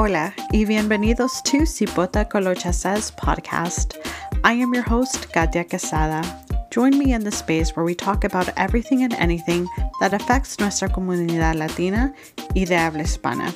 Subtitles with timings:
[0.00, 3.96] Hola y bienvenidos to Cipota Colocha Says podcast.
[4.44, 6.22] I am your host, Katya Quezada.
[6.70, 9.66] Join me in the space where we talk about everything and anything
[9.98, 12.14] that affects nuestra comunidad latina
[12.54, 13.52] y de habla hispana.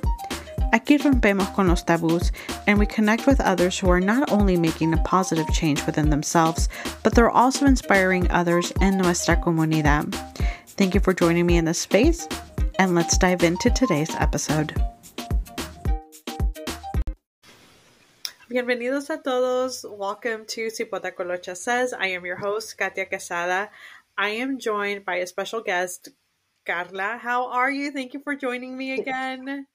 [0.73, 2.33] Aquí rompemos con los tabús
[2.67, 6.69] and we connect with others who are not only making a positive change within themselves,
[7.05, 10.13] but they're also inspiring others in nuestra comunidad.
[10.77, 12.27] Thank you for joining me in this space,
[12.81, 14.75] and let's dive into today's episode.
[18.53, 19.83] Bienvenidos a todos.
[19.89, 21.95] Welcome to Cipota Colocha Says.
[21.95, 23.71] I am your host, Katya Quezada.
[24.19, 26.11] I am joined by a special guest,
[26.67, 27.17] Carla.
[27.17, 27.93] How are you?
[27.93, 29.67] Thank you for joining me again.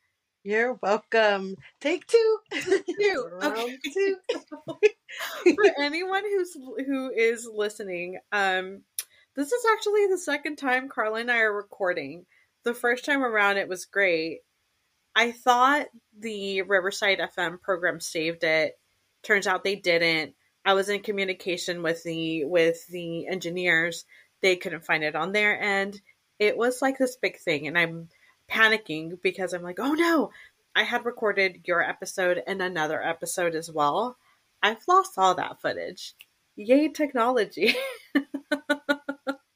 [0.43, 1.55] You're welcome.
[1.81, 2.37] Take two.
[2.53, 2.83] two.
[3.41, 3.77] Okay.
[3.83, 4.17] two.
[5.55, 6.53] For anyone who's
[6.85, 8.83] who is listening, um,
[9.35, 12.27] this is actually the second time Carla and I are recording.
[12.63, 14.41] The first time around, it was great.
[15.17, 15.87] I thought
[16.19, 18.77] the Riverside FM program saved it.
[19.23, 20.35] Turns out they didn't.
[20.63, 24.05] I was in communication with the with the engineers.
[24.43, 25.99] They couldn't find it on their end.
[26.37, 28.09] It was like this big thing, and I'm
[28.47, 30.29] panicking because I'm like, oh no,
[30.75, 34.17] I had recorded your episode and another episode as well.
[34.61, 36.13] I've lost all that footage.
[36.55, 37.73] Yay, technology.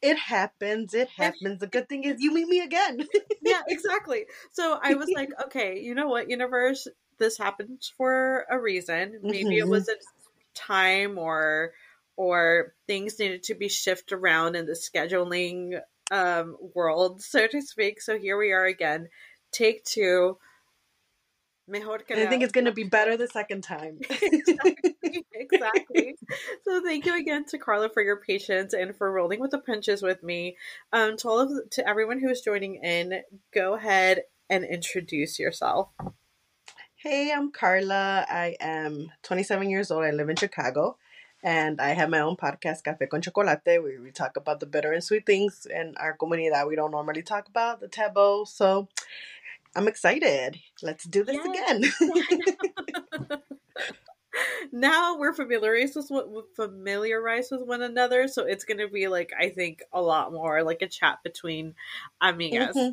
[0.01, 0.93] it happens.
[0.93, 1.59] It happens.
[1.59, 3.07] The good thing is you meet me again.
[3.41, 4.25] yeah, exactly.
[4.51, 6.87] So I was like, okay, you know what, universe,
[7.19, 9.19] this happens for a reason.
[9.21, 9.51] Maybe mm-hmm.
[9.53, 9.95] it was a
[10.55, 11.73] time or
[12.17, 15.79] or things needed to be shifted around in the scheduling
[16.11, 18.01] um, world, so to speak.
[18.01, 19.07] So here we are again.
[19.51, 20.37] Take two.
[21.71, 23.99] Mejor que I think it's going to be better the second time.
[24.09, 24.95] exactly.
[25.33, 26.15] exactly.
[26.65, 30.01] so thank you again to Carla for your patience and for rolling with the punches
[30.01, 30.57] with me.
[30.91, 33.21] Um, to all of to everyone who is joining in,
[33.53, 35.87] go ahead and introduce yourself.
[36.95, 38.25] Hey, I'm Carla.
[38.29, 40.03] I am 27 years old.
[40.03, 40.97] I live in Chicago
[41.43, 44.91] and I have my own podcast, Café con Chocolate, where we talk about the bitter
[44.91, 48.45] and sweet things in our community that we don't normally talk about, the taboo.
[48.45, 48.89] So
[49.75, 50.59] I'm excited.
[50.81, 51.83] Let's do this again.
[54.71, 59.49] now we're familiarized with what familiarized with one another, so it's gonna be like I
[59.49, 61.75] think a lot more like a chat between
[62.21, 62.73] amigas.
[62.73, 62.91] Mm-hmm.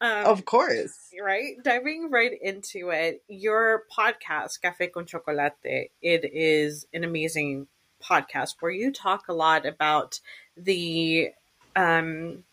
[0.00, 1.10] Um, of course.
[1.20, 1.54] Right?
[1.62, 7.66] Diving right into it, your podcast, Café con Chocolate, it is an amazing
[8.02, 10.20] podcast where you talk a lot about
[10.56, 11.30] the
[11.74, 12.44] um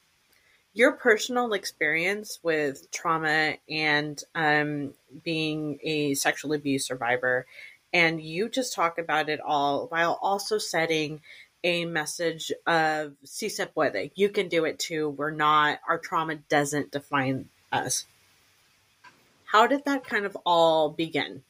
[0.73, 7.45] your personal experience with trauma and um being a sexual abuse survivor
[7.93, 11.21] and you just talk about it all while also setting
[11.63, 15.09] a message of si se puede you can do it too.
[15.09, 18.05] We're not our trauma doesn't define us.
[19.45, 21.43] How did that kind of all begin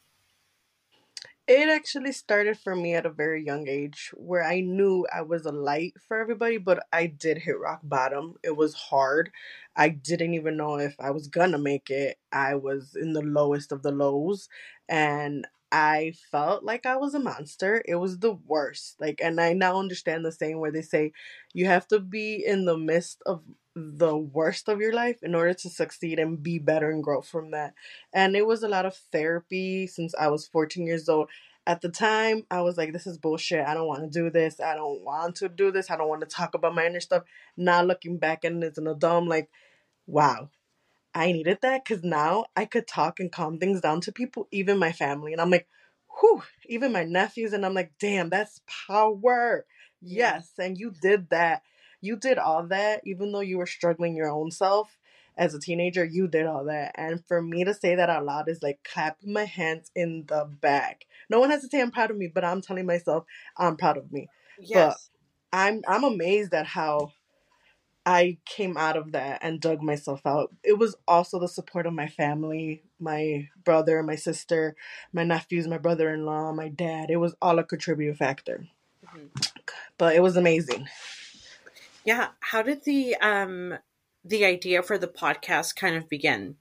[1.46, 5.44] it actually started for me at a very young age where I knew I was
[5.44, 8.36] a light for everybody, but I did hit rock bottom.
[8.42, 9.30] It was hard.
[9.76, 12.18] I didn't even know if I was gonna make it.
[12.32, 14.48] I was in the lowest of the lows
[14.88, 17.82] and I felt like I was a monster.
[17.84, 18.94] It was the worst.
[19.00, 21.12] Like, and I now understand the saying where they say
[21.52, 23.42] you have to be in the midst of
[23.74, 27.50] the worst of your life in order to succeed and be better and grow from
[27.50, 27.74] that.
[28.12, 31.28] And it was a lot of therapy since I was 14 years old.
[31.66, 33.66] At the time, I was like, this is bullshit.
[33.66, 34.60] I don't want to do this.
[34.60, 35.90] I don't want to do this.
[35.90, 37.24] I don't want to talk about my inner stuff.
[37.56, 39.50] Now looking back and as an adult, I'm like,
[40.06, 40.50] wow,
[41.14, 44.78] I needed that because now I could talk and calm things down to people, even
[44.78, 45.32] my family.
[45.32, 45.68] And I'm like,
[46.20, 47.52] whew, even my nephews.
[47.52, 49.64] And I'm like, damn, that's power.
[50.00, 50.52] Yes.
[50.58, 51.62] And you did that
[52.04, 54.98] you did all that even though you were struggling your own self
[55.36, 58.48] as a teenager you did all that and for me to say that out loud
[58.48, 62.10] is like clapping my hands in the back no one has to say i'm proud
[62.10, 63.24] of me but i'm telling myself
[63.56, 65.10] i'm proud of me yes
[65.52, 67.10] but i'm i'm amazed at how
[68.06, 70.54] I came out of that and dug myself out.
[70.62, 74.76] It was also the support of my family, my brother, my sister,
[75.12, 77.10] my nephews, my brother in law, my dad.
[77.10, 78.66] It was all a contributing factor.
[79.06, 79.26] Mm-hmm.
[79.96, 80.88] But it was amazing.
[82.04, 82.28] Yeah.
[82.40, 83.78] How did the um
[84.24, 86.56] the idea for the podcast kind of begin?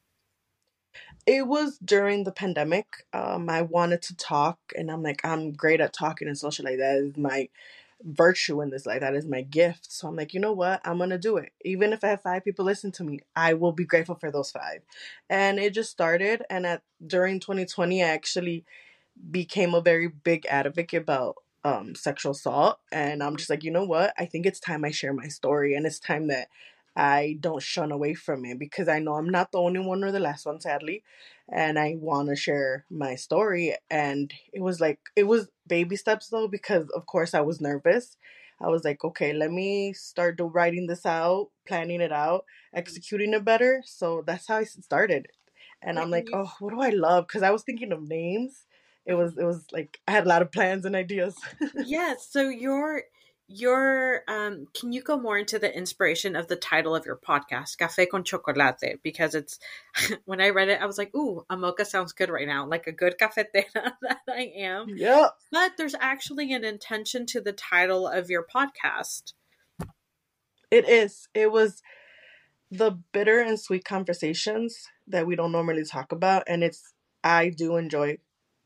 [1.25, 3.05] It was during the pandemic.
[3.13, 6.65] Um, I wanted to talk, and I'm like, I'm great at talking and social.
[6.65, 7.49] Like that is my
[8.05, 8.85] virtue in this.
[8.85, 9.01] life.
[9.01, 9.91] That is my gift.
[9.91, 10.81] So I'm like, you know what?
[10.85, 11.51] I'm gonna do it.
[11.63, 14.51] Even if I have five people listen to me, I will be grateful for those
[14.51, 14.81] five.
[15.29, 16.43] And it just started.
[16.49, 18.65] And at during 2020, I actually
[19.31, 22.79] became a very big advocate about um, sexual assault.
[22.91, 24.13] And I'm just like, you know what?
[24.17, 25.75] I think it's time I share my story.
[25.75, 26.47] And it's time that
[26.95, 30.11] I don't shun away from it because I know I'm not the only one or
[30.11, 31.03] the last one, sadly.
[31.51, 33.75] And I want to share my story.
[33.89, 38.17] And it was like, it was baby steps though, because of course I was nervous.
[38.61, 42.79] I was like, okay, let me start do, writing this out, planning it out, mm.
[42.79, 43.81] executing it better.
[43.85, 45.27] So that's how I started.
[45.81, 46.65] And I'm like, oh, mm-hmm.
[46.65, 47.27] what do I love?
[47.27, 48.65] Because I was thinking of names.
[49.05, 51.35] It was, it was like I had a lot of plans and ideas.
[51.85, 52.25] yes.
[52.31, 53.03] So your
[53.47, 57.77] your um can you go more into the inspiration of the title of your podcast
[57.77, 59.01] café con chocolate?
[59.03, 59.59] Because it's
[60.25, 62.87] when i read it i was like ooh a mocha sounds good right now like
[62.87, 63.63] a good cafetera
[64.01, 64.87] that i am.
[64.95, 65.27] Yeah.
[65.51, 69.33] But there's actually an intention to the title of your podcast.
[70.71, 71.27] It is.
[71.33, 71.83] It was
[72.71, 76.93] the bitter and sweet conversations that we don't normally talk about and it's
[77.23, 78.17] i do enjoy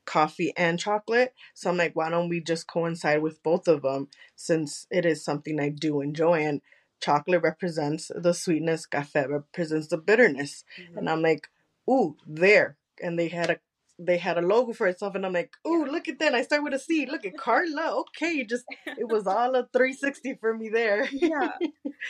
[0.07, 1.35] coffee and chocolate.
[1.53, 5.23] So I'm like, why don't we just coincide with both of them since it is
[5.23, 6.61] something I do enjoy and
[6.99, 10.63] chocolate represents the sweetness, cafe represents the bitterness.
[10.81, 10.97] Mm-hmm.
[10.97, 11.49] And I'm like,
[11.87, 12.77] ooh, there.
[13.03, 13.57] And they had a
[13.99, 16.35] they had a logo for itself and I'm like, ooh, look at that.
[16.35, 17.07] I start with a C.
[17.07, 17.99] Look at Carla.
[18.01, 21.07] Okay, just it was all a 360 for me there.
[21.11, 21.49] yeah.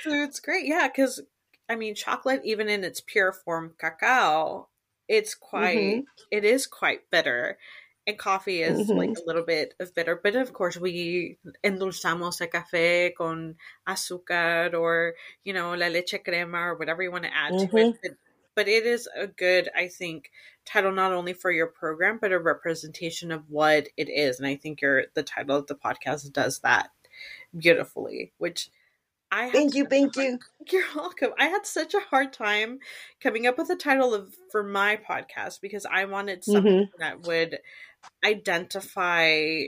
[0.04, 0.66] So it's great.
[0.66, 1.22] Yeah, because
[1.70, 4.68] I mean chocolate, even in its pure form, cacao,
[5.08, 6.02] it's quite mm-hmm.
[6.30, 7.58] it is quite bitter
[8.08, 8.98] and coffee is mm-hmm.
[8.98, 13.56] like a little bit of bitter but of course we endulzamos el café con
[13.88, 15.14] azúcar or
[15.44, 17.76] you know la leche crema or whatever you want to add mm-hmm.
[17.76, 18.12] to it but,
[18.56, 20.32] but it is a good i think
[20.66, 24.56] title not only for your program but a representation of what it is and i
[24.56, 26.90] think your the title of the podcast does that
[27.56, 28.70] beautifully which
[29.30, 30.40] I thank you, thank hard, you.
[30.72, 31.32] You're welcome.
[31.38, 32.80] I had such a hard time
[33.20, 37.00] coming up with a title of for my podcast because I wanted something mm-hmm.
[37.00, 37.60] that would
[38.24, 39.64] identify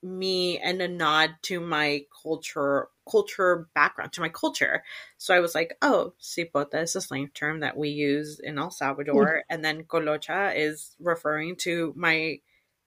[0.00, 4.84] me and a nod to my culture culture background to my culture.
[5.16, 8.70] So i was like oh cipota is a slang term that we use in el
[8.70, 9.38] salvador.
[9.38, 9.42] Mm.
[9.50, 12.40] and then colocha is referring to my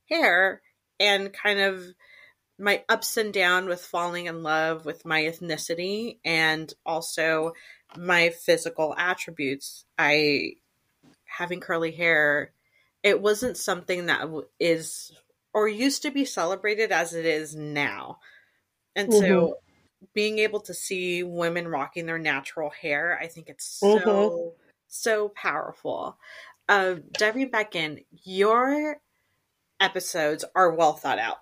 [0.09, 0.61] hair
[0.99, 1.83] and kind of
[2.61, 7.53] my ups and down with falling in love with my ethnicity and also
[7.97, 9.83] my physical attributes.
[9.97, 10.53] I
[11.25, 12.53] having curly hair
[13.03, 14.27] it wasn't something that
[14.59, 15.11] is
[15.53, 18.19] or used to be celebrated as it is now.
[18.95, 19.25] And mm-hmm.
[19.25, 19.57] so
[20.13, 24.49] being able to see women rocking their natural hair, I think it's so mm-hmm.
[24.87, 26.17] so powerful.
[26.69, 28.97] Uh, diving back in, your
[29.79, 31.37] episodes are well thought out.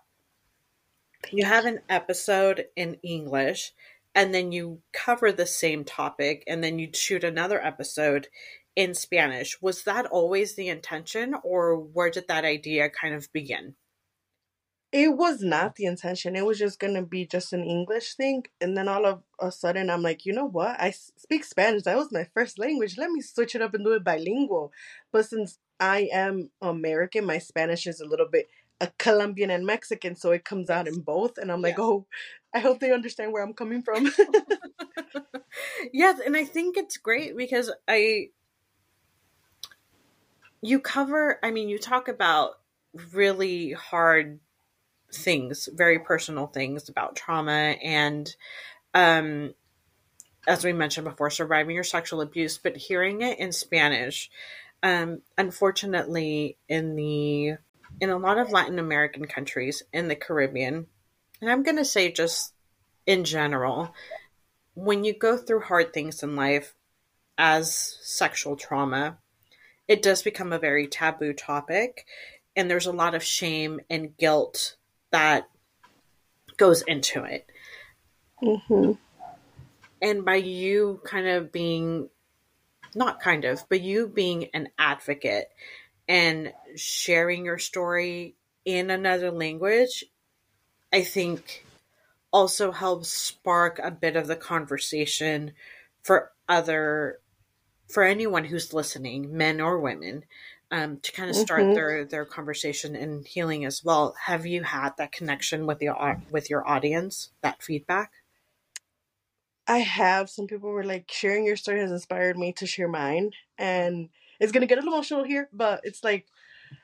[1.31, 3.73] You have an episode in English,
[4.15, 8.29] and then you cover the same topic, and then you shoot another episode
[8.75, 9.61] in Spanish.
[9.61, 13.75] Was that always the intention, or where did that idea kind of begin?
[14.91, 16.35] It was not the intention.
[16.35, 18.45] It was just going to be just an English thing.
[18.59, 20.81] And then all of a sudden, I'm like, you know what?
[20.81, 21.83] I speak Spanish.
[21.83, 22.97] That was my first language.
[22.97, 24.71] Let me switch it up and do it bilingual.
[25.11, 28.47] But since I am American, my Spanish is a little bit
[28.81, 31.37] a Colombian and Mexican, so it comes out in both.
[31.37, 31.83] And I'm like, yeah.
[31.83, 32.07] oh,
[32.53, 34.11] I hope they understand where I'm coming from.
[35.93, 38.29] yes, and I think it's great because I
[40.61, 42.59] you cover i mean you talk about
[43.13, 44.39] really hard
[45.13, 48.35] things very personal things about trauma and
[48.93, 49.53] um
[50.47, 54.29] as we mentioned before surviving your sexual abuse but hearing it in spanish
[54.83, 57.55] um unfortunately in the
[58.01, 60.87] in a lot of latin american countries in the caribbean
[61.41, 62.53] and i'm going to say just
[63.05, 63.93] in general
[64.75, 66.75] when you go through hard things in life
[67.37, 69.17] as sexual trauma
[69.89, 72.05] it does become a very taboo topic
[72.55, 74.77] and there's a lot of shame and guilt
[75.11, 75.49] that
[76.55, 77.45] goes into it
[78.41, 78.91] mm-hmm.
[80.01, 82.07] and by you kind of being
[82.95, 85.49] not kind of but you being an advocate
[86.07, 90.05] and sharing your story in another language
[90.93, 91.65] i think
[92.31, 95.51] also helps spark a bit of the conversation
[96.03, 97.19] for other
[97.89, 100.23] for anyone who's listening, men or women,
[100.71, 101.73] um, to kind of start mm-hmm.
[101.73, 104.15] their their conversation and healing as well.
[104.25, 107.31] Have you had that connection with your with your audience?
[107.41, 108.11] That feedback.
[109.67, 110.29] I have.
[110.29, 114.51] Some people were like, sharing your story has inspired me to share mine, and it's
[114.51, 116.27] gonna get a little emotional here, but it's like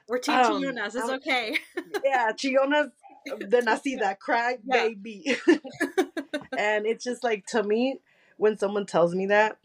[0.08, 1.58] we're team um, It's um, okay.
[2.04, 2.92] yeah, Chillonas
[3.26, 4.84] the nacida, cry yeah.
[4.84, 5.36] baby,
[6.58, 8.00] and it's just like to me
[8.38, 9.58] when someone tells me that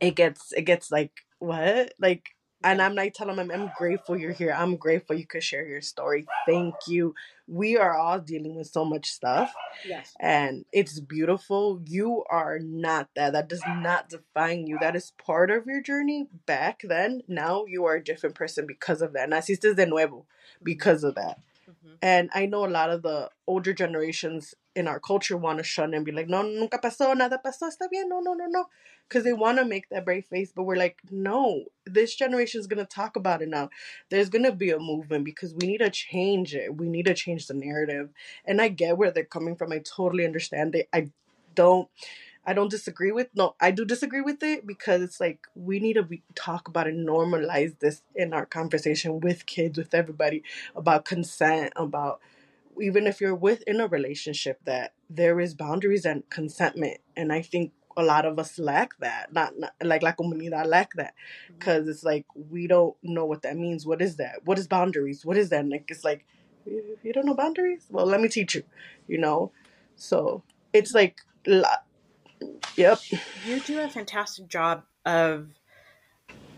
[0.00, 2.30] it gets it gets like what like
[2.62, 4.54] and I'm like telling them, I'm grateful you're here.
[4.54, 6.26] I'm grateful you could share your story.
[6.46, 7.14] Thank you.
[7.48, 9.50] We are all dealing with so much stuff.
[9.86, 10.14] Yes.
[10.20, 11.80] And it's beautiful.
[11.86, 13.32] You are not that.
[13.32, 14.76] That does not define you.
[14.78, 17.22] That is part of your journey back then.
[17.26, 19.30] Now you are a different person because of that.
[19.30, 20.26] Naciste de nuevo
[20.62, 21.38] because of that.
[21.66, 21.96] Mhm.
[22.02, 25.94] And I know a lot of the older generations in our culture want to shun
[25.94, 28.66] and be like, no, nunca pasó, nada pasó, está bien, no, no, no, no.
[29.08, 32.68] Because they want to make that brave face, but we're like, no, this generation is
[32.68, 33.70] going to talk about it now.
[34.08, 36.76] There's going to be a movement because we need to change it.
[36.76, 38.10] We need to change the narrative.
[38.44, 39.72] And I get where they're coming from.
[39.72, 40.88] I totally understand it.
[40.92, 41.10] I
[41.54, 41.88] don't.
[42.46, 45.92] I don't disagree with no I do disagree with it because it's like we need
[45.94, 50.42] to be, talk about it normalize this in our conversation with kids with everybody
[50.74, 52.20] about consent about
[52.80, 57.72] even if you're within a relationship that there is boundaries and consentment and i think
[57.96, 59.32] a lot of us lack that.
[59.32, 61.58] Not, not like la comunidad lack that mm-hmm.
[61.58, 63.86] because it's like we don't know what that means.
[63.86, 64.40] What is that?
[64.44, 65.24] What is boundaries?
[65.24, 65.60] What is that?
[65.60, 66.24] And it's like
[66.66, 67.86] you you don't know boundaries?
[67.90, 68.62] Well let me teach you
[69.06, 69.52] you know?
[69.96, 71.20] So it's like
[72.76, 72.98] yep.
[73.46, 75.48] You do a fantastic job of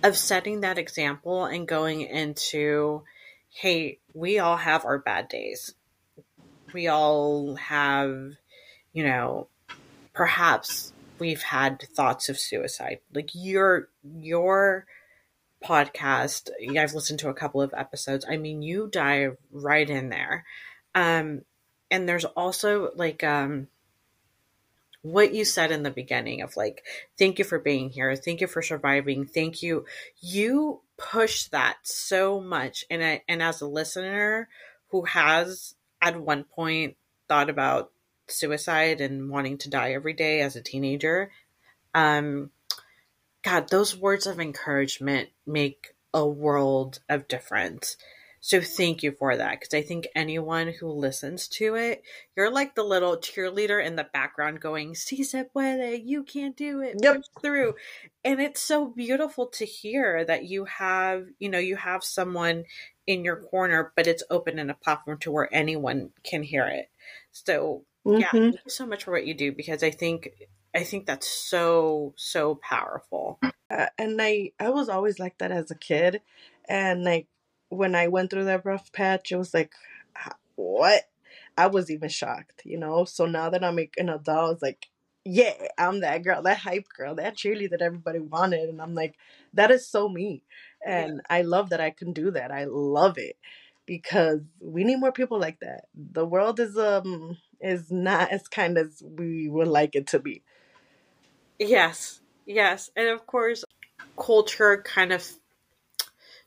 [0.03, 3.03] of setting that example and going into
[3.55, 5.75] hey, we all have our bad days.
[6.73, 8.35] We all have,
[8.93, 9.49] you know,
[10.13, 13.01] perhaps we've had thoughts of suicide.
[13.15, 14.87] Like your your
[15.65, 18.27] podcast, I've listened to a couple of episodes.
[18.29, 20.45] I mean, you dive right in there.
[20.95, 21.43] Um
[21.91, 23.69] and there's also like um
[25.03, 26.85] what you said in the beginning of like
[27.19, 29.85] thank you for being here thank you for surviving thank you
[30.21, 34.49] you push that so much and I, and as a listener
[34.91, 36.97] who has at one point
[37.29, 37.93] thought about
[38.29, 41.31] suicide and wanting to die every day as a teenager.
[41.95, 42.51] Um
[43.43, 47.97] god those words of encouragement make a world of difference
[48.45, 52.03] so thank you for that because i think anyone who listens to it
[52.37, 56.81] you're like the little cheerleader in the background going si se puede you can't do
[56.83, 57.23] it Yep.
[57.41, 57.75] through
[58.25, 62.65] and it's so beautiful to hear that you have you know you have someone
[63.07, 66.91] in your corner but it's open in a platform to where anyone can hear it
[67.31, 67.85] so
[68.17, 68.53] yeah Mhm.
[68.53, 70.31] thank you so much for what you do because i think
[70.75, 75.71] i think that's so so powerful Uh, and I I was always like that as
[75.71, 76.21] a kid,
[76.69, 77.27] and like
[77.73, 79.73] when I went through that rough patch, it was like,
[80.57, 81.05] what?
[81.57, 83.05] I was even shocked, you know.
[83.05, 84.87] So now that I'm like an adult, it's like,
[85.25, 89.15] yeah, I'm that girl, that hype girl, that cheerleader that everybody wanted, and I'm like,
[89.55, 90.43] that is so me,
[90.85, 92.51] and I love that I can do that.
[92.51, 93.37] I love it
[93.87, 95.85] because we need more people like that.
[95.95, 100.43] The world is um is not as kind as we would like it to be.
[101.59, 102.91] Yes, yes.
[102.97, 103.65] And of course,
[104.19, 105.25] culture kind of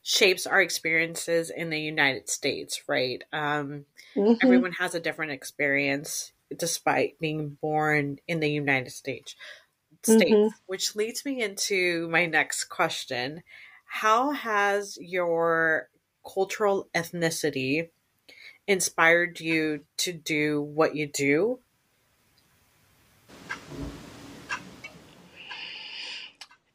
[0.05, 3.23] shapes our experiences in the United States, right?
[3.33, 4.35] Um, Mhm.
[4.43, 9.35] everyone has a different experience despite being born in the United States.
[10.03, 10.55] States, Mhm.
[10.67, 13.43] which leads me into my next question.
[13.85, 15.89] How has your
[16.25, 17.89] cultural ethnicity
[18.67, 21.61] inspired you to do what you do?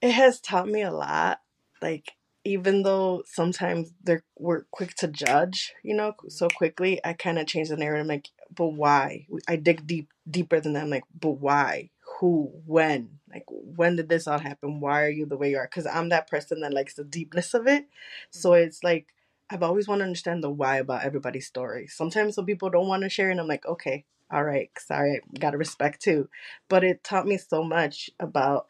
[0.03, 1.41] It has taught me a lot.
[1.81, 2.13] Like
[2.45, 7.47] even though sometimes they're we're quick to judge, you know, so quickly, I kind of
[7.47, 8.07] change the narrative.
[8.07, 9.27] Like, but why?
[9.49, 10.85] I dig deep deeper than that.
[10.85, 11.91] I'm like, but why?
[12.19, 12.51] Who?
[12.67, 13.19] When?
[13.33, 14.81] Like, when did this all happen?
[14.81, 15.69] Why are you the way you are?
[15.71, 17.87] Because I'm that person that likes the deepness of it.
[18.31, 18.67] So mm-hmm.
[18.67, 19.07] it's like
[19.51, 21.89] I've always want to understand the why about everybody's story.
[21.89, 25.59] Sometimes some people don't want to share, and I'm like, okay, all right, sorry, gotta
[25.59, 26.29] respect too.
[26.69, 28.67] But it taught me so much about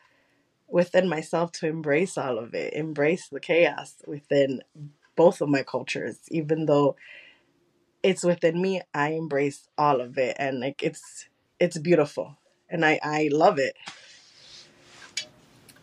[0.71, 4.63] within myself to embrace all of it, embrace the chaos within
[5.17, 6.97] both of my cultures, even though
[8.03, 12.99] it's within me, I embrace all of it and like it's it's beautiful and I
[13.03, 13.77] I love it.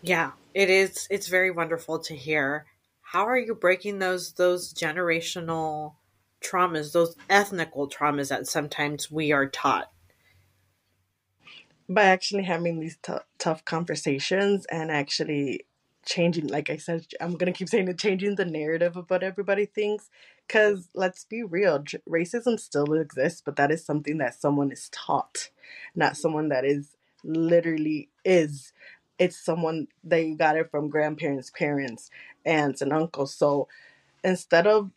[0.01, 1.07] Yeah, it is.
[1.09, 2.65] It's very wonderful to hear.
[3.01, 5.93] How are you breaking those those generational
[6.41, 9.91] traumas, those ethnical traumas that sometimes we are taught?
[11.89, 15.65] By actually having these tou- tough conversations and actually
[16.05, 19.23] changing like I said I'm going to keep saying it changing the narrative of what
[19.23, 20.09] everybody thinks
[20.49, 24.89] cuz let's be real, j- racism still exists, but that is something that someone is
[24.91, 25.49] taught,
[25.95, 28.73] not someone that is literally is
[29.19, 32.11] it's someone that you got it from grandparents, parents,
[32.45, 33.33] aunts, and uncles.
[33.33, 33.67] So
[34.23, 34.91] instead of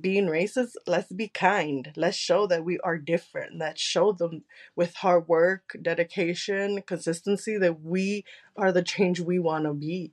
[0.00, 1.92] being racist, let's be kind.
[1.96, 3.58] Let's show that we are different.
[3.58, 4.44] Let's show them
[4.76, 8.24] with hard work, dedication, consistency that we
[8.56, 10.12] are the change we want to be.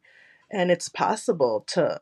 [0.51, 2.01] And it's possible to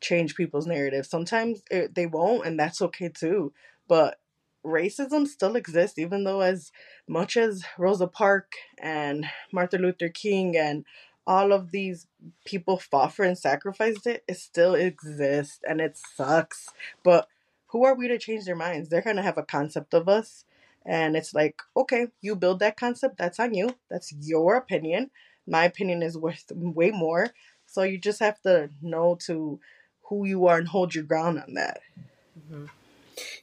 [0.00, 1.06] change people's narrative.
[1.06, 3.52] Sometimes it, they won't, and that's okay too.
[3.86, 4.18] But
[4.64, 6.72] racism still exists, even though as
[7.08, 10.84] much as Rosa Parks and Martin Luther King and
[11.28, 12.06] all of these
[12.46, 16.70] people fought for and sacrificed it, it still exists and it sucks.
[17.04, 17.28] But
[17.66, 18.88] who are we to change their minds?
[18.88, 20.46] They're gonna have a concept of us,
[20.86, 23.76] and it's like, okay, you build that concept, that's on you.
[23.90, 25.10] That's your opinion.
[25.46, 27.28] My opinion is worth way more.
[27.66, 29.60] So you just have to know to
[30.04, 31.80] who you are and hold your ground on that.
[32.38, 32.64] Mm-hmm.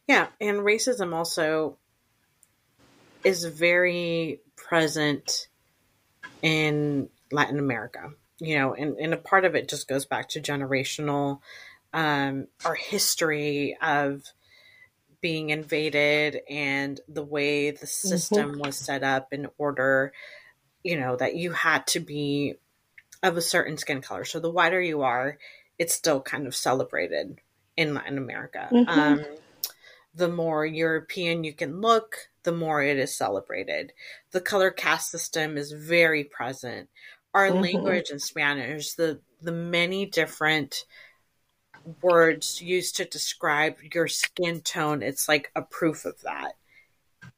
[0.07, 1.77] Yeah, and racism also
[3.23, 5.49] is very present
[6.41, 10.41] in Latin America, you know, and, and a part of it just goes back to
[10.41, 11.39] generational,
[11.93, 14.23] um, our history of
[15.21, 17.85] being invaded and the way the mm-hmm.
[17.85, 18.61] system mm-hmm.
[18.61, 20.13] was set up in order,
[20.83, 22.55] you know, that you had to be
[23.23, 24.25] of a certain skin color.
[24.25, 25.37] So the whiter you are,
[25.79, 27.39] it's still kind of celebrated
[27.75, 28.69] in Latin America.
[28.71, 28.89] Mm-hmm.
[28.89, 29.25] Um,
[30.13, 33.91] the more European you can look, the more it is celebrated.
[34.31, 36.89] The color caste system is very present.
[37.35, 37.61] Our mm-hmm.
[37.61, 40.85] language in Spanish, the the many different
[42.01, 46.53] words used to describe your skin tone, it's like a proof of that.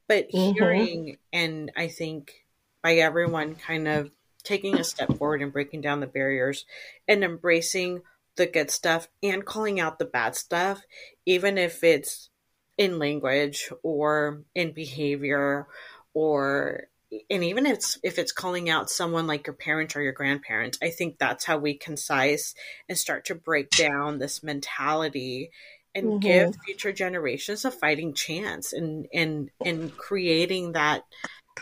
[0.08, 0.54] But mm-hmm.
[0.54, 2.46] hearing and I think
[2.84, 4.12] by everyone kind of
[4.44, 6.66] taking a step forward and breaking down the barriers
[7.08, 8.04] and embracing
[8.36, 10.82] the good stuff and calling out the bad stuff,
[11.26, 12.30] even if it's
[12.78, 15.68] in language or in behavior
[16.14, 16.88] or
[17.30, 20.78] and even if it's if it's calling out someone like your parent or your grandparent
[20.82, 22.54] i think that's how we concise
[22.90, 25.50] and start to break down this mentality
[25.96, 26.20] and mm-hmm.
[26.20, 31.04] give future generations a fighting chance and and and creating that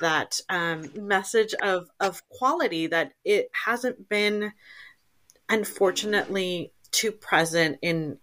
[0.02, 4.52] that um, message of of quality that it hasn't been
[5.48, 8.18] unfortunately too present in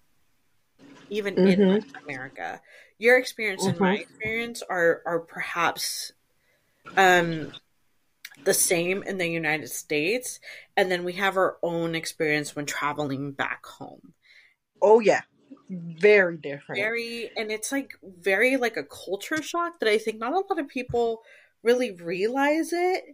[1.09, 1.61] even mm-hmm.
[1.61, 2.61] in America.
[2.99, 3.71] Your experience mm-hmm.
[3.71, 4.03] and my mm-hmm.
[4.03, 6.13] experience are are perhaps
[6.97, 7.53] um
[8.45, 10.41] the same in the United States
[10.77, 14.15] and then we have our own experience when traveling back home.
[14.81, 15.23] Oh yeah.
[15.71, 16.81] Very different.
[16.81, 20.59] Very and it's like very like a culture shock that I think not a lot
[20.59, 21.23] of people
[21.63, 23.05] really realize it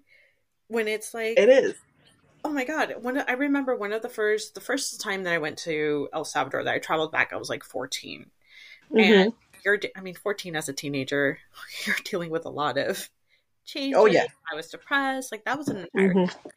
[0.68, 1.74] when it's like it is
[2.44, 5.38] oh my god when i remember one of the first the first time that i
[5.38, 8.26] went to el salvador that i traveled back i was like 14
[8.90, 8.98] mm-hmm.
[8.98, 9.32] and
[9.64, 11.38] you're i mean 14 as a teenager
[11.86, 13.10] you're dealing with a lot of
[13.94, 16.48] oh yeah i was depressed like that was an entire mm-hmm.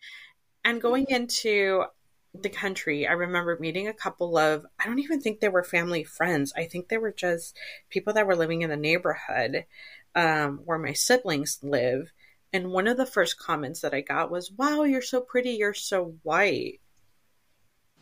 [0.63, 1.83] and going into
[2.33, 6.03] the country i remember meeting a couple of i don't even think they were family
[6.03, 7.57] friends i think they were just
[7.89, 9.65] people that were living in the neighborhood
[10.15, 12.11] um, where my siblings live
[12.53, 15.73] and one of the first comments that I got was, Wow, you're so pretty, you're
[15.73, 16.81] so white.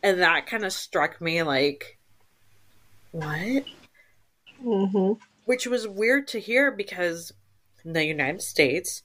[0.02, 1.98] And that kind of struck me like,
[3.12, 3.64] What?
[4.64, 5.12] Mm-hmm.
[5.44, 7.32] Which was weird to hear because
[7.84, 9.02] in the United States,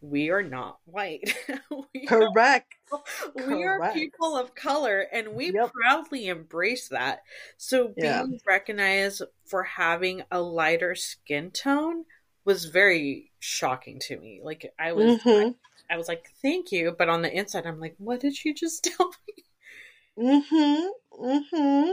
[0.00, 1.34] we are not white.
[1.94, 2.74] we Correct.
[2.92, 3.00] Are,
[3.34, 3.82] we Correct.
[3.82, 5.72] are people of color and we yep.
[5.72, 7.22] proudly embrace that.
[7.56, 8.24] So being yeah.
[8.46, 12.04] recognized for having a lighter skin tone
[12.44, 14.40] was very shocking to me.
[14.44, 15.52] Like I was mm-hmm.
[15.90, 16.94] I, I, was like, thank you.
[16.96, 19.44] But on the inside I'm like, what did you just tell me?
[20.16, 21.24] Mm-hmm.
[21.24, 21.90] Mm-hmm.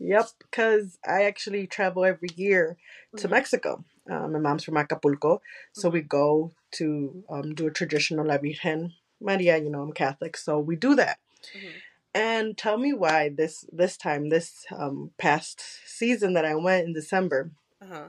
[0.00, 2.76] Yep, because I actually travel every year
[3.16, 3.30] to mm-hmm.
[3.30, 3.84] Mexico.
[4.10, 5.42] Um, my mom's from Acapulco,
[5.72, 6.08] so we mm-hmm.
[6.08, 9.58] go to um, do a traditional La Virgen Maria.
[9.58, 11.18] You know, I'm Catholic, so we do that.
[11.56, 11.68] Mm-hmm.
[12.14, 16.92] And tell me why this this time, this um, past season that I went in
[16.94, 17.50] December,
[17.82, 18.08] uh-huh.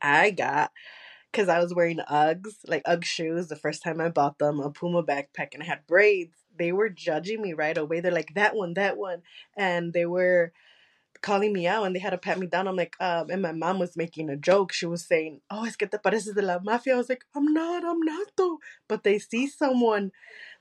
[0.00, 0.72] I got
[1.34, 4.70] because I was wearing Uggs, like Ugg shoes, the first time I bought them, a
[4.70, 6.36] Puma backpack, and I had braids.
[6.56, 7.98] They were judging me right away.
[7.98, 9.22] They're like, that one, that one.
[9.56, 10.52] And they were
[11.22, 12.68] calling me out and they had to pat me down.
[12.68, 14.72] I'm like, um, and my mom was making a joke.
[14.72, 16.94] She was saying, Oh, es que te pareces de la mafia.
[16.94, 18.58] I was like, I'm not, I'm not though.
[18.88, 20.12] But they see someone,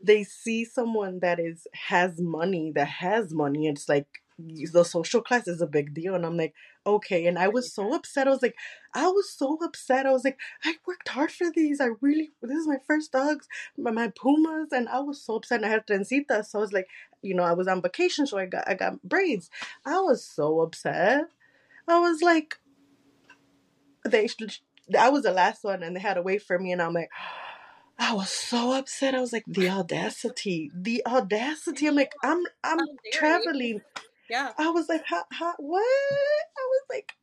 [0.01, 3.67] they see someone that is has money, that has money.
[3.67, 6.15] It's like the social class is a big deal.
[6.15, 6.53] And I'm like,
[6.85, 7.25] okay.
[7.25, 8.27] And I was so upset.
[8.27, 8.55] I was like,
[8.93, 10.05] I was so upset.
[10.05, 11.79] I was like, I worked hard for these.
[11.79, 14.71] I really, this is my first dogs, my, my pumas.
[14.71, 15.57] And I was so upset.
[15.57, 16.47] And I had trencitas.
[16.47, 16.87] So I was like,
[17.21, 18.27] you know, I was on vacation.
[18.27, 19.49] So I got, I got braids.
[19.85, 21.25] I was so upset.
[21.87, 22.59] I was like,
[24.05, 24.27] they,
[24.99, 26.71] I was the last one and they had to wait for me.
[26.71, 27.09] And I'm like,
[27.97, 29.15] I was so upset.
[29.15, 31.87] I was like, the audacity, the audacity.
[31.87, 32.79] I'm like, I'm, I'm
[33.11, 33.81] traveling.
[34.33, 34.51] Yeah.
[34.57, 35.79] I was like, how, how, what?
[35.83, 37.13] I was like,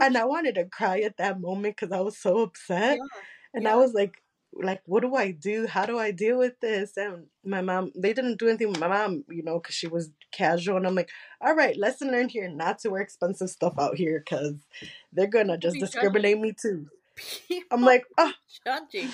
[0.00, 2.96] and I wanted to cry at that moment because I was so upset.
[2.96, 3.20] Yeah.
[3.54, 3.72] And yeah.
[3.72, 4.20] I was like,
[4.52, 5.68] like, what do I do?
[5.68, 6.96] How do I deal with this?
[6.96, 10.10] And my mom, they didn't do anything with my mom, you know, because she was
[10.32, 10.76] casual.
[10.76, 14.18] And I'm like, all right, lesson learned here not to wear expensive stuff out here
[14.18, 14.54] because
[15.12, 16.88] they're going to just discriminate me too.
[17.48, 18.32] People I'm like, oh.
[18.66, 19.08] judging.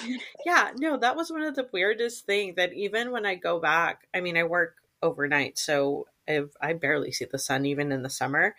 [0.47, 4.09] Yeah, no, that was one of the weirdest things that even when I go back,
[4.15, 8.11] I mean, I work overnight, so I've, I barely see the sun even in the
[8.11, 8.55] summer.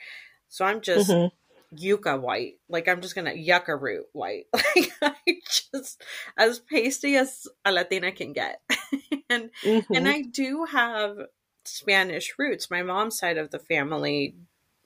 [0.49, 1.33] So I'm just mm-hmm.
[1.75, 2.59] yucca white.
[2.69, 4.45] Like I'm just gonna yucca root white.
[4.75, 6.01] Like I just
[6.37, 8.61] as pasty as a Latina can get.
[9.29, 9.93] and mm-hmm.
[9.93, 11.17] and I do have
[11.65, 12.71] Spanish roots.
[12.71, 14.35] My mom's side of the family,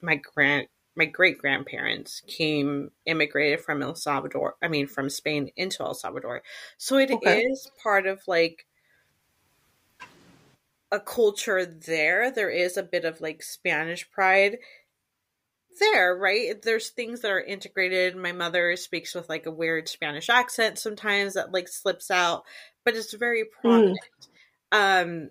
[0.00, 0.68] my grand
[0.98, 4.56] my great grandparents came immigrated from El Salvador.
[4.60, 6.42] I mean, from Spain into El Salvador.
[6.76, 7.42] So it okay.
[7.42, 8.66] is part of like
[10.90, 12.30] a culture there.
[12.30, 14.58] There is a bit of like Spanish pride
[15.80, 16.60] there, right?
[16.60, 18.16] There's things that are integrated.
[18.16, 22.44] My mother speaks with like a weird Spanish accent sometimes that like slips out,
[22.84, 23.68] but it's very hmm.
[23.68, 23.98] prominent.
[24.72, 25.24] Mm.
[25.24, 25.30] Um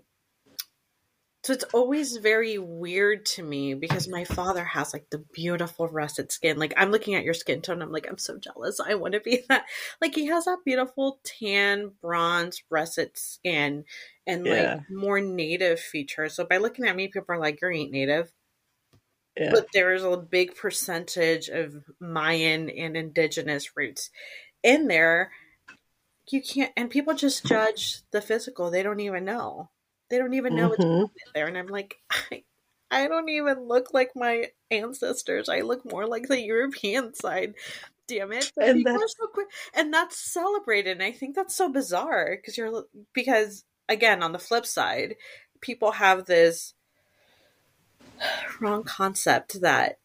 [1.48, 6.30] so it's always very weird to me because my father has like the beautiful russet
[6.30, 6.60] skin.
[6.60, 8.82] Like I'm looking at your skin tone, I'm like, I'm so jealous.
[8.82, 9.64] I want to be that.
[10.02, 13.86] Like he has that beautiful tan, bronze, russet skin
[14.28, 14.52] and yeah.
[14.52, 16.34] like more native features.
[16.34, 18.30] So by looking at me, people are like, you're ain't native.
[19.38, 19.52] Yeah.
[19.52, 24.10] But there's a big percentage of Mayan and indigenous roots
[24.64, 25.32] in there.
[26.30, 28.70] You can't and people just judge the physical.
[28.70, 29.70] They don't even know.
[30.10, 31.02] They don't even know mm-hmm.
[31.02, 31.48] what's there.
[31.48, 32.44] And I'm like, I,
[32.90, 35.50] I don't even look like my ancestors.
[35.50, 37.56] I look more like the European side.
[38.08, 38.52] Damn it!
[38.58, 39.48] And that's, so quick.
[39.74, 40.92] and that's celebrated.
[40.92, 45.16] And I think that's so bizarre because you're because again on the flip side,
[45.60, 46.74] people have this
[48.62, 50.00] wrong concept that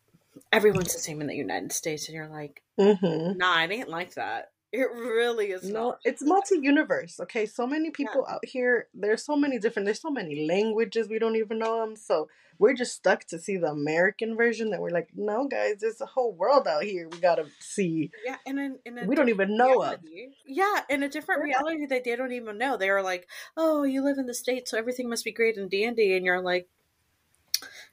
[0.52, 3.38] everyone's the same in the United States, and you're like, mm-hmm.
[3.38, 4.50] nah, it ain't like that.
[4.72, 5.98] It really is no, not.
[6.02, 7.20] it's multi universe.
[7.20, 8.36] Okay, so many people yeah.
[8.36, 8.88] out here.
[8.94, 9.84] There's so many different.
[9.84, 11.94] There's so many languages we don't even know them.
[11.94, 14.70] So we're just stuck to see the American version.
[14.70, 17.06] That we're like, no, guys, there's a whole world out here.
[17.06, 18.10] We gotta see.
[18.24, 20.24] Yeah, and in, in we don't even know reality.
[20.24, 20.32] of.
[20.46, 22.78] Yeah, in a different reality that they don't even know.
[22.78, 25.70] They are like, oh, you live in the states, so everything must be great and
[25.70, 26.66] dandy, and you're like,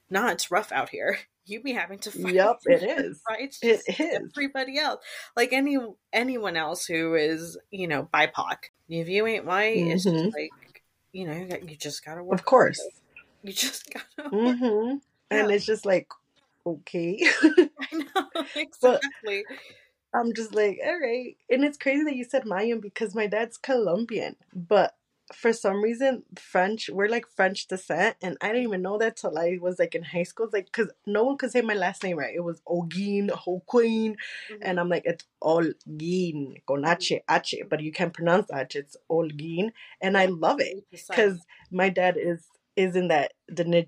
[0.08, 2.34] nah, it's rough out here you be having to fight.
[2.34, 3.20] Yep, it is.
[3.28, 3.54] Right?
[3.62, 4.30] It is.
[4.36, 5.00] Everybody else,
[5.36, 5.78] like any
[6.12, 8.56] anyone else who is, you know, BIPOC.
[8.88, 9.90] If you ain't white, mm-hmm.
[9.90, 10.34] it's just mm-hmm.
[10.34, 12.38] like, you know, you just gotta work.
[12.38, 12.80] Of course.
[13.42, 14.30] You just gotta.
[14.30, 14.96] Mm-hmm.
[15.30, 16.08] And it's just like,
[16.66, 17.20] okay.
[17.42, 19.44] I know exactly.
[19.48, 21.36] But I'm just like, all right.
[21.48, 24.94] And it's crazy that you said Mayan because my dad's Colombian, but
[25.32, 29.38] for some reason French we're like French descent and I didn't even know that till
[29.38, 30.46] I was like in high school.
[30.46, 32.34] It's like because no one could say my last name right.
[32.34, 34.54] It was Ogin, Hoqueen, mm-hmm.
[34.62, 38.76] and I'm like it's Olgin, con H H, but you can't pronounce H.
[38.76, 41.38] It's Olgin, and I love it because
[41.70, 43.86] my dad is is in that the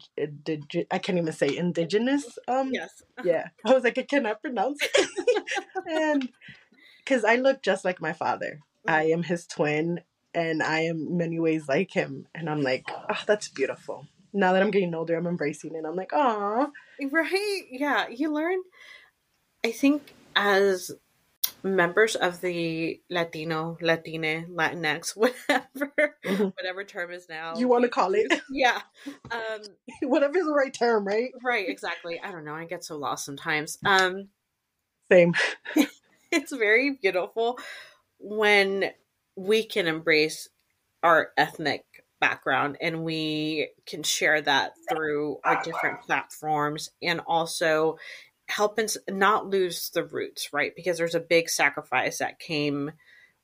[0.90, 2.38] I can't even say indigenous.
[2.48, 3.48] Um, yes, yeah.
[3.66, 5.44] I was like I cannot pronounce it,
[5.87, 6.28] and
[6.98, 8.61] because I look just like my father.
[8.87, 8.94] Mm-hmm.
[8.94, 10.00] I am his twin
[10.35, 12.27] and I am many ways like him.
[12.35, 14.07] And I'm like, oh, that's beautiful.
[14.33, 15.85] Now that I'm getting older, I'm embracing it.
[15.87, 16.71] I'm like, oh,
[17.11, 18.09] right, yeah.
[18.09, 18.61] You learn.
[19.64, 20.90] I think as
[21.62, 26.45] members of the Latino, Latine, Latinx, whatever, mm-hmm.
[26.45, 27.55] whatever term is now.
[27.57, 28.33] You want to call it?
[28.51, 28.81] Yeah.
[29.31, 29.61] Um,
[30.03, 31.31] whatever is the right term, right?
[31.42, 32.21] Right, exactly.
[32.23, 32.55] I don't know.
[32.55, 33.79] I get so lost sometimes.
[33.85, 34.29] Um,
[35.11, 35.35] Same.
[36.31, 37.59] it's very beautiful
[38.18, 38.90] when
[39.37, 40.49] we can embrace
[41.03, 41.85] our ethnic
[42.21, 47.97] background and we can share that through our different platforms and also
[48.47, 52.92] help us not lose the roots right because there's a big sacrifice that came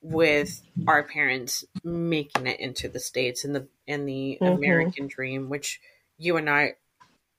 [0.01, 4.53] with our parents making it into the states and the in the mm-hmm.
[4.53, 5.81] american dream which
[6.17, 6.73] you and i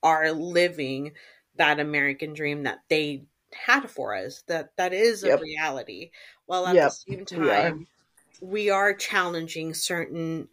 [0.03, 1.13] are living
[1.57, 5.39] that american dream that they had for us that that is yep.
[5.39, 6.11] a reality
[6.45, 6.91] while at yep.
[6.91, 7.87] the same time
[8.41, 10.49] we are challenging certain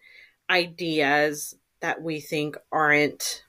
[0.50, 3.44] ideas that we think aren't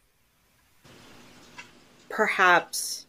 [2.08, 3.06] perhaps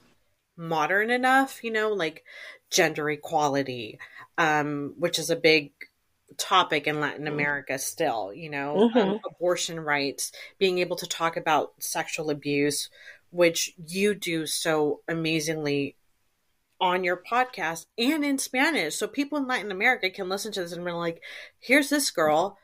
[0.56, 2.24] modern enough, you know, like
[2.70, 4.00] gender equality,
[4.38, 5.72] um, which is a big
[6.38, 7.34] topic in Latin mm-hmm.
[7.34, 8.98] America still, you know, um, mm-hmm.
[8.98, 12.90] um, abortion rights, being able to talk about sexual abuse,
[13.32, 15.96] which you do so amazingly
[16.80, 18.96] on your podcast and in Spanish.
[18.96, 21.22] So people in Latin America can listen to this and be like,
[21.60, 22.58] here's this girl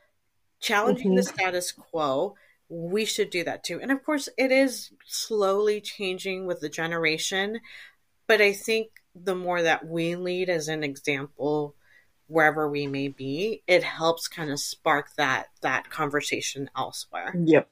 [0.60, 1.16] challenging mm-hmm.
[1.16, 2.34] the status quo.
[2.68, 3.78] We should do that too.
[3.80, 7.60] And of course, it is slowly changing with the generation.
[8.26, 11.76] But I think the more that we lead as an example,
[12.26, 17.34] wherever we may be, it helps kind of spark that that conversation elsewhere.
[17.38, 17.68] Yep.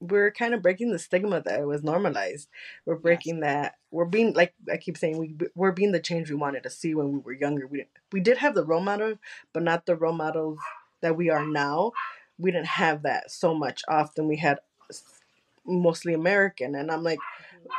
[0.00, 2.48] We're kind of breaking the stigma that it was normalized.
[2.84, 3.44] We're breaking yes.
[3.44, 3.74] that.
[3.90, 6.94] We're being like I keep saying we we're being the change we wanted to see
[6.94, 7.66] when we were younger.
[7.66, 9.14] We we did have the role model,
[9.52, 10.58] but not the role models
[11.00, 11.92] that we are now.
[12.38, 13.82] We didn't have that so much.
[13.88, 14.58] Often we had
[15.66, 17.18] mostly American, and I'm like,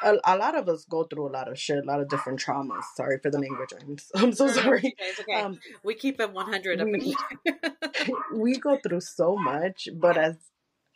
[0.03, 2.39] a, a, lot of us go through a lot of shit, a lot of different
[2.39, 2.83] traumas.
[2.95, 3.69] Sorry for the language.
[3.79, 4.95] I'm, I'm so sorry.
[4.97, 5.41] It's okay.
[5.41, 7.15] Um, we keep it 100 we,
[8.33, 10.35] we go through so much, but as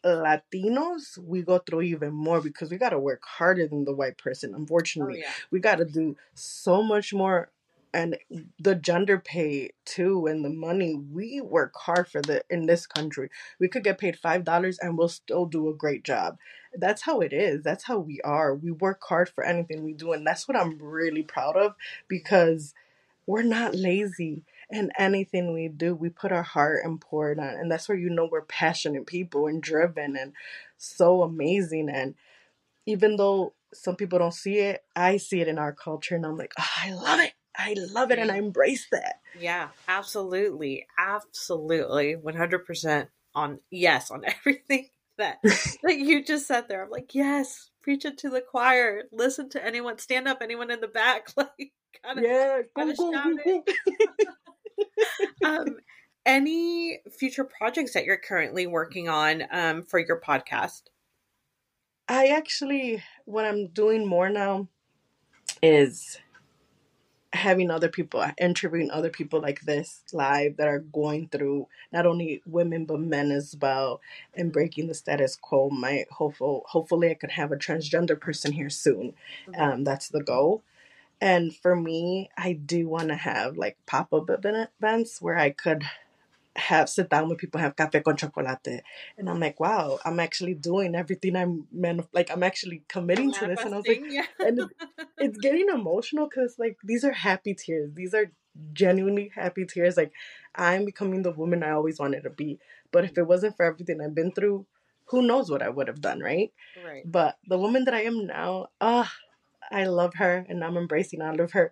[0.06, 4.18] Latinos, we go through even more because we got to work harder than the white
[4.18, 4.52] person.
[4.54, 5.32] Oh, unfortunately, oh, yeah.
[5.52, 7.52] we got to do so much more
[7.94, 8.18] and
[8.58, 13.30] the gender pay too and the money we work hard for the in this country.
[13.60, 16.38] We could get paid five dollars and we'll still do a great job.
[16.74, 17.64] That's how it is.
[17.64, 18.56] That's how we are.
[18.56, 21.76] We work hard for anything we do and that's what i'm really proud of
[22.08, 22.74] because
[23.26, 27.48] we're not lazy and anything we do we put our heart and pour it on
[27.48, 30.34] and that's where you know we're passionate people and driven and
[30.78, 32.16] so amazing and
[32.86, 36.38] even though some people don't see it i see it in our culture and i'm
[36.38, 39.20] like oh, i love it I love it and I embrace that.
[39.40, 40.88] Yeah, absolutely.
[40.98, 42.16] Absolutely.
[42.16, 45.40] 100% on yes on everything that
[45.84, 46.84] that you just said there.
[46.84, 49.04] I'm like, "Yes, preach it to the choir.
[49.12, 51.72] Listen to anyone stand up, anyone in the back like
[52.04, 53.12] kind of Yeah, go, go,
[53.44, 53.64] go,
[55.46, 55.78] um
[56.26, 60.84] any future projects that you're currently working on um for your podcast?
[62.08, 64.68] I actually what I'm doing more now
[65.62, 66.20] is
[67.34, 72.42] having other people interviewing other people like this live that are going through not only
[72.46, 74.02] women but men as well
[74.34, 78.70] and breaking the status quo my hopeful hopefully i could have a transgender person here
[78.70, 79.14] soon
[79.48, 79.62] mm-hmm.
[79.62, 80.62] um, that's the goal
[81.22, 85.84] and for me i do want to have like pop-up events where i could
[86.56, 88.84] have sit down with people have cafe con chocolate.
[89.18, 93.48] And i'm like wow i'm actually doing everything i'm meant like i'm actually committing to
[93.48, 93.62] this.
[93.62, 94.26] And i was like yeah.
[94.40, 94.70] and
[95.18, 97.92] it's getting emotional because like these are happy tears.
[97.94, 98.32] These are
[98.74, 99.96] genuinely happy tears.
[99.96, 100.12] Like
[100.56, 102.60] i'm becoming the woman i always wanted to be.
[102.92, 104.66] But if it wasn't for everything i've been through
[105.06, 106.52] who knows what i would have done right?
[106.86, 107.10] Right.
[107.10, 109.12] But the woman that i am now ah
[109.72, 111.72] i love her and i'm embracing all of her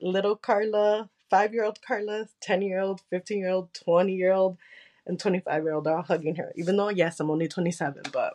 [0.00, 4.58] little carla five year old Carla, 10 year old, 15 year old, 20 year old,
[5.06, 6.52] and 25 year old are all hugging her.
[6.56, 8.34] Even though, yes, I'm only 27, but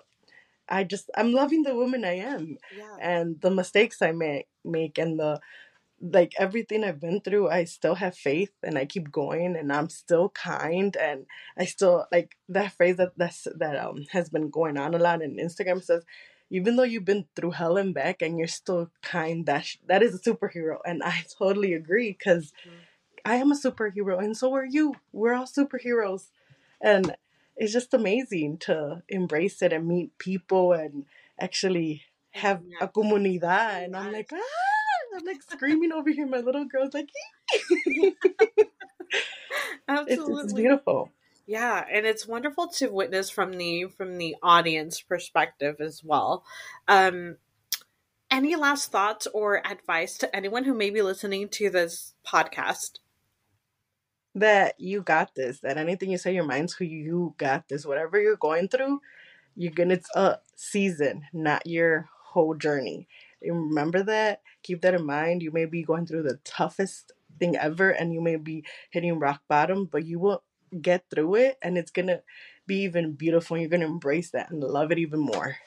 [0.68, 2.58] I just, I'm loving the woman I am.
[2.76, 2.96] Yeah.
[3.00, 5.42] And the mistakes I make, make and the,
[6.02, 9.90] like everything I've been through, I still have faith and I keep going and I'm
[9.90, 11.26] still kind and
[11.58, 15.22] I still like that phrase that that's that um has been going on a lot
[15.22, 16.04] in Instagram says
[16.50, 20.04] even though you've been through hell and back and you're still kind that sh- that
[20.04, 22.78] is a superhero and I totally agree cuz mm-hmm.
[23.26, 24.96] I am a superhero and so are you.
[25.12, 26.30] We're all superheroes.
[26.80, 27.16] And
[27.58, 31.06] it's just amazing to embrace it and meet people and
[31.40, 32.78] actually have yeah.
[32.82, 33.86] a comunidad.
[33.86, 36.28] And I'm like, ah, I'm like screaming over here.
[36.28, 37.10] My little girl's like,
[37.54, 38.16] absolutely,
[39.90, 41.12] it's, it's beautiful.
[41.48, 46.44] Yeah, and it's wonderful to witness from the from the audience perspective as well.
[46.88, 47.38] Um,
[48.32, 53.00] any last thoughts or advice to anyone who may be listening to this podcast?
[54.36, 55.62] that you got this.
[55.62, 57.86] That anything you say your mind's who you got this.
[57.86, 59.02] Whatever you're going through,
[59.56, 63.08] you're gonna it's a season, not your whole journey.
[63.42, 64.42] And remember that.
[64.62, 65.42] Keep that in mind.
[65.42, 69.42] You may be going through the toughest thing ever and you may be hitting rock
[69.48, 70.44] bottom, but you will
[70.82, 72.22] get through it and it's gonna
[72.68, 75.58] be even beautiful and you're gonna embrace that and love it even more.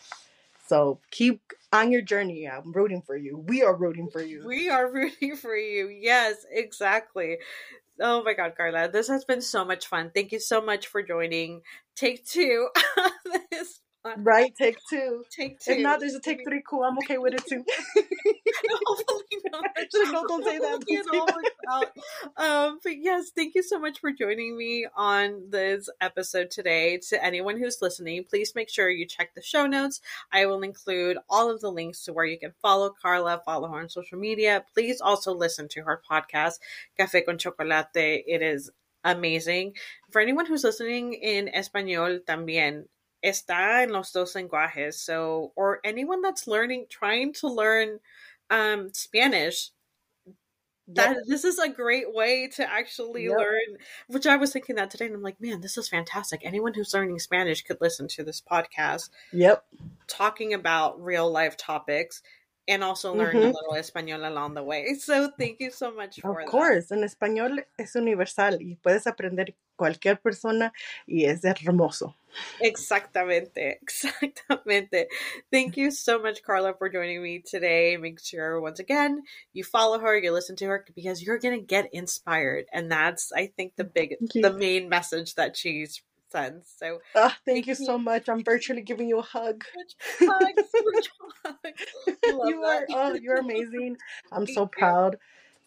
[0.66, 1.40] So keep
[1.72, 2.46] on your journey.
[2.46, 3.38] I'm rooting for you.
[3.38, 4.46] We are rooting for you.
[4.46, 5.88] We are rooting for you.
[5.88, 7.38] Yes, exactly.
[8.00, 10.10] Oh my God, Carla, this has been so much fun.
[10.14, 11.62] Thank you so much for joining.
[11.96, 12.68] Take two.
[13.50, 13.80] this
[14.16, 15.24] Right, take two.
[15.30, 15.72] Take two.
[15.72, 16.62] If not, there's a take three.
[16.68, 17.64] Cool, I'm okay with it too.
[19.52, 19.64] not.
[20.12, 20.84] no, don't say that.
[20.86, 21.92] Don't say that.
[22.36, 26.98] Um, but yes, thank you so much for joining me on this episode today.
[27.08, 30.00] To anyone who's listening, please make sure you check the show notes.
[30.32, 33.80] I will include all of the links to where you can follow Carla, follow her
[33.80, 34.64] on social media.
[34.74, 36.54] Please also listen to her podcast,
[36.98, 37.88] Café con Chocolate.
[37.94, 38.70] It is
[39.04, 39.74] amazing.
[40.10, 42.84] For anyone who's listening in Espanol también,
[43.24, 44.94] está en los dos lenguajes.
[44.94, 48.00] So, or anyone that's learning, trying to learn
[48.50, 49.70] um, Spanish,
[50.88, 51.24] that yep.
[51.26, 53.36] this is a great way to actually yep.
[53.36, 53.78] learn.
[54.08, 56.40] Which I was thinking that today, and I'm like, man, this is fantastic.
[56.44, 59.10] Anyone who's learning Spanish could listen to this podcast.
[59.32, 59.64] Yep,
[60.06, 62.22] talking about real life topics
[62.68, 64.94] and also learn a little español along the way.
[64.98, 69.54] So thank you so much for Of course, en español es universal y puedes aprender
[69.78, 70.72] cualquier persona
[71.06, 72.16] y es hermoso.
[72.60, 75.08] Exactamente, exactamente.
[75.50, 77.96] Thank you so much, Carla, for joining me today.
[77.96, 79.22] Make sure, once again,
[79.54, 82.66] you follow her, you listen to her, because you're going to get inspired.
[82.72, 86.72] And that's, I think, the big, the main message that she's sends.
[86.78, 88.28] So, oh, thank, thank you, you, so much.
[88.28, 89.64] I'm virtually giving you a hug.
[90.20, 90.62] Hugs,
[92.24, 93.96] you are, oh, you're amazing.
[94.32, 95.14] I'm thank so proud.
[95.14, 95.18] You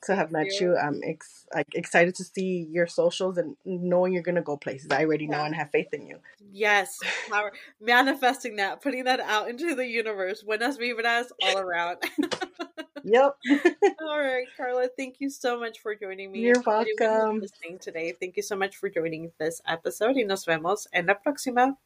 [0.04, 0.72] to have met you.
[0.72, 0.78] you.
[0.78, 4.90] I'm ex- like excited to see your socials and knowing you're gonna go places.
[4.92, 5.38] I already yeah.
[5.38, 6.20] know and have faith in you.
[6.52, 10.44] Yes, power manifesting that, putting that out into the universe.
[10.44, 11.98] Buenas vibras all around.
[13.04, 13.38] yep.
[14.02, 14.88] all right, Carla.
[14.98, 16.40] Thank you so much for joining me.
[16.40, 17.40] You're welcome.
[17.40, 18.14] Listening today.
[18.20, 20.16] Thank you so much for joining this episode.
[20.16, 21.78] Y nos vemos en la próxima.